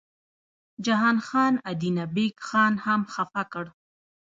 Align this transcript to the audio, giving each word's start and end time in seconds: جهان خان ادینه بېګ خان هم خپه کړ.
جهان 0.85 1.17
خان 1.27 1.53
ادینه 1.71 2.05
بېګ 2.15 2.35
خان 2.47 2.73
هم 2.85 3.01
خپه 3.13 3.43
کړ. 3.51 3.65